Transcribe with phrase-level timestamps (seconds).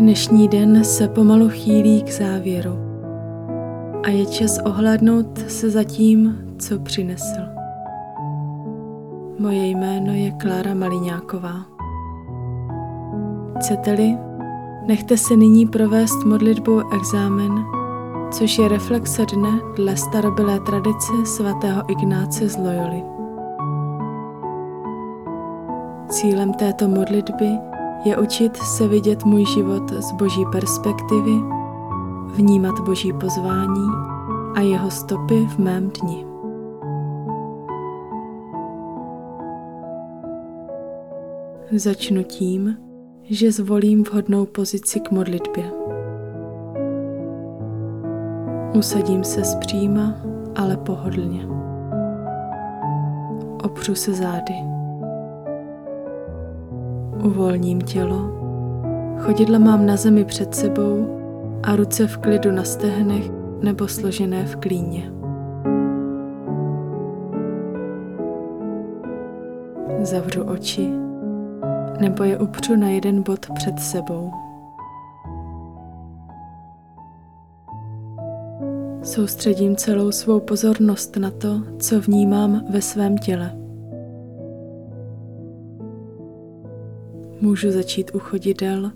[0.00, 2.70] Dnešní den se pomalu chýlí k závěru
[4.04, 7.40] a je čas ohlédnout se za tím, co přinesl.
[9.38, 11.54] Moje jméno je Klára Maliňáková.
[13.58, 14.16] Chcete-li,
[14.86, 17.64] nechte se nyní provést modlitbou exámen,
[18.30, 23.02] což je reflexe dne dle starobilé tradice svatého Ignáce z Loyoli.
[26.08, 27.69] Cílem této modlitby
[28.04, 31.40] je učit se vidět můj život z boží perspektivy,
[32.34, 33.88] vnímat boží pozvání
[34.54, 36.26] a jeho stopy v mém dni.
[41.72, 42.76] Začnu tím,
[43.22, 45.72] že zvolím vhodnou pozici k modlitbě.
[48.74, 50.14] Usadím se zpříma,
[50.56, 51.46] ale pohodlně.
[53.64, 54.79] Opřu se zády.
[57.22, 58.30] Uvolním tělo.
[59.18, 61.20] Chodidla mám na zemi před sebou
[61.62, 63.30] a ruce v klidu na stehnech
[63.62, 65.12] nebo složené v klíně.
[70.02, 70.90] Zavřu oči
[72.00, 74.30] nebo je upřu na jeden bod před sebou.
[79.02, 83.59] Soustředím celou svou pozornost na to, co vnímám ve svém těle.
[87.40, 88.92] Můžu začít u chodidel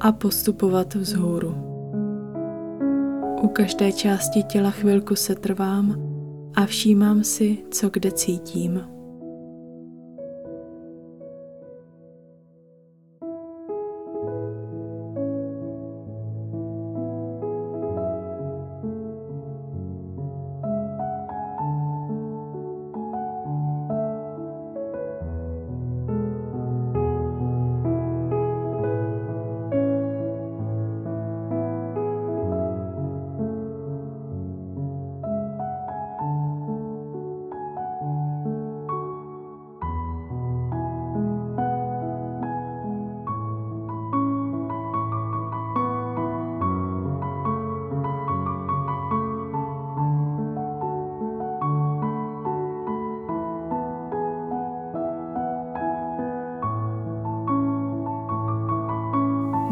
[0.00, 1.54] a postupovat vzhůru.
[3.42, 6.02] U každé části těla chvilku se trvám
[6.54, 8.97] a všímám si, co kde cítím.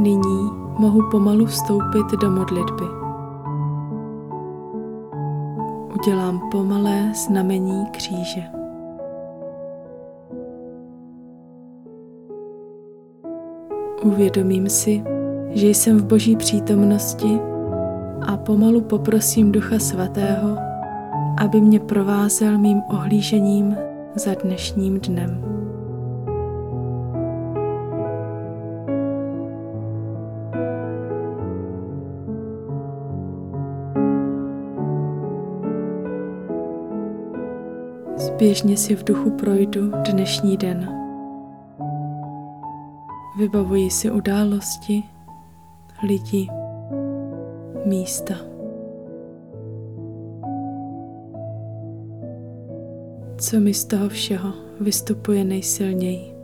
[0.06, 2.84] Nyní mohu pomalu vstoupit do modlitby.
[5.94, 8.42] Udělám pomalé znamení kříže.
[14.02, 15.02] Uvědomím si,
[15.50, 17.40] že jsem v Boží přítomnosti
[18.26, 20.56] a pomalu poprosím Ducha Svatého,
[21.38, 23.76] aby mě provázel mým ohlížením
[24.14, 25.45] za dnešním dnem.
[38.36, 40.88] Zběžně si v duchu projdu dnešní den.
[43.38, 45.02] Vybavuji si události,
[46.08, 46.48] lidi,
[47.84, 48.34] místa.
[53.38, 56.35] Co mi z toho všeho vystupuje nejsilněji?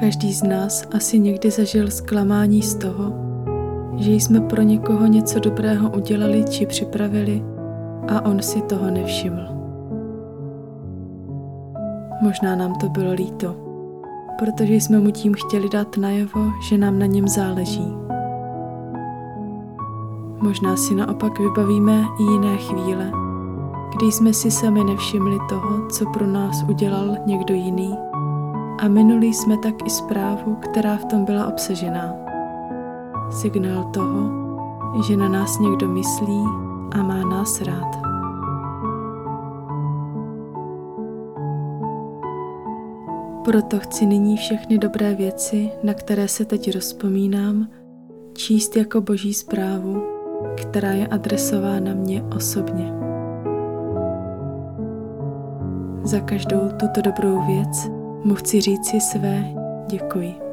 [0.00, 3.12] Každý z nás asi někdy zažil zklamání z toho,
[3.96, 7.44] že jsme pro někoho něco dobrého udělali či připravili
[8.08, 9.42] a on si toho nevšiml.
[12.22, 13.56] Možná nám to bylo líto,
[14.38, 17.92] protože jsme mu tím chtěli dát najevo, že nám na něm záleží.
[20.40, 23.12] Možná si naopak vybavíme i jiné chvíle,
[23.96, 28.09] kdy jsme si sami nevšimli toho, co pro nás udělal někdo jiný
[28.80, 32.14] a minuli jsme tak i zprávu, která v tom byla obsažená.
[33.30, 34.30] Signál toho,
[35.06, 36.44] že na nás někdo myslí
[36.92, 38.00] a má nás rád.
[43.44, 47.68] Proto chci nyní všechny dobré věci, na které se teď rozpomínám,
[48.34, 50.02] číst jako boží zprávu,
[50.56, 52.92] která je adresována mně osobně.
[56.02, 59.44] Za každou tuto dobrou věc mu chci říci své
[59.86, 60.49] děkuji.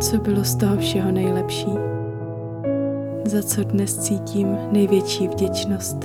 [0.00, 1.72] Co bylo z toho všeho nejlepší,
[3.24, 5.96] za co dnes cítím největší vděčnost.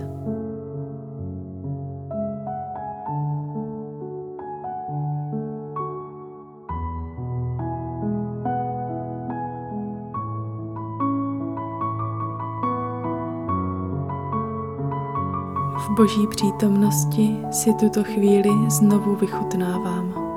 [15.77, 20.30] V boží přítomnosti si tuto chvíli znovu vychutnávám.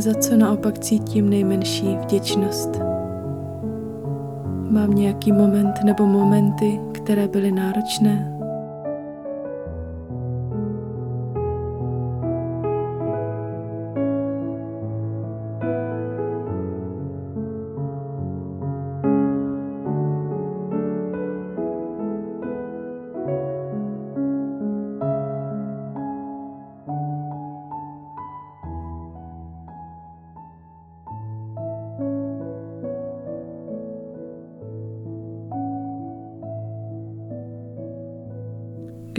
[0.00, 2.70] Za co naopak cítím nejmenší vděčnost.
[4.70, 8.39] Mám nějaký moment nebo momenty, které byly náročné,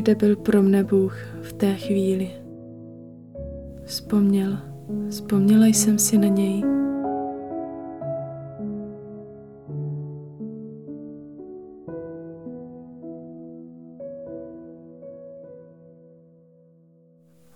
[0.02, 2.32] kde byl pro mne Bůh v té chvíli.
[3.86, 4.58] Vzpomněl,
[5.10, 6.64] vzpomněla jsem si na něj.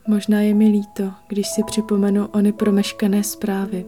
[0.08, 3.86] Možná je mi líto, když si připomenu ony promeškané zprávy.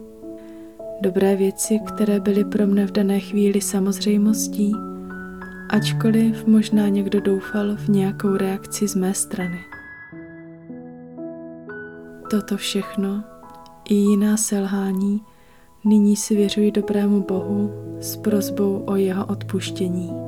[1.00, 4.87] Dobré věci, které byly pro mne v dané chvíli samozřejmostí,
[5.68, 9.58] ačkoliv možná někdo doufal v nějakou reakci z mé strany.
[12.30, 13.24] Toto všechno
[13.88, 15.22] i jiná selhání
[15.84, 17.70] nyní si věřuji dobrému Bohu
[18.00, 20.27] s prozbou o jeho odpuštění.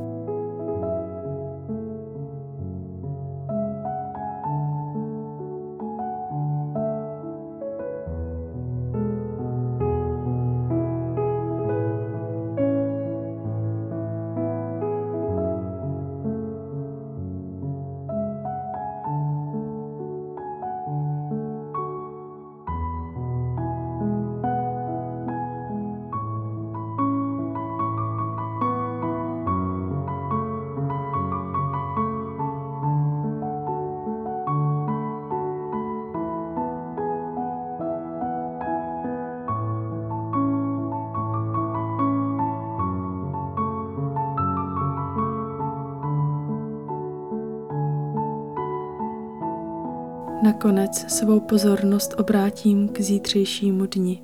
[50.43, 54.23] Nakonec svou pozornost obrátím k zítřejšímu dni.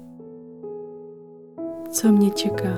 [1.91, 2.69] Co mě čeká?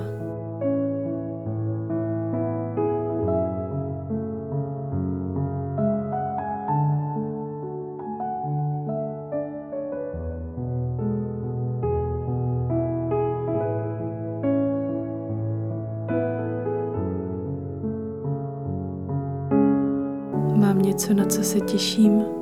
[20.55, 22.38] Mám něco, na co se těším?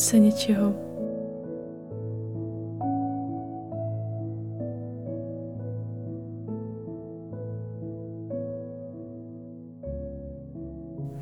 [0.00, 0.74] se něčeho.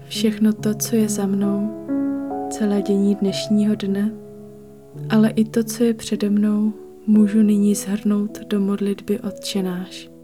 [0.09, 1.71] Všechno to, co je za mnou,
[2.51, 4.13] celé dění dnešního dne,
[5.11, 6.73] ale i to, co je přede mnou,
[7.07, 10.09] můžu nyní zhrnout do modlitby Otčenáš.
[10.09, 10.18] náš.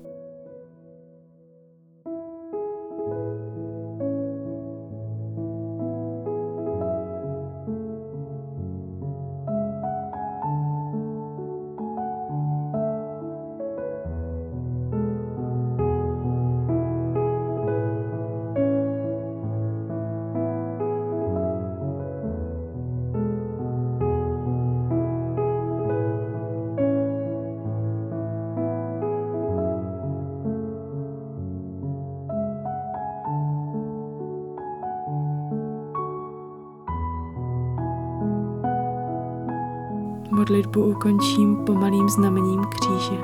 [40.45, 43.19] modlitbu ukončím pomalým znamením kříže.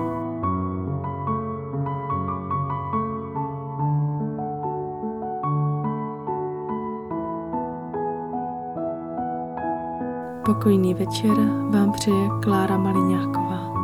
[10.47, 11.37] Pokojný večer
[11.71, 13.80] vám přeje Klára Maliňáková.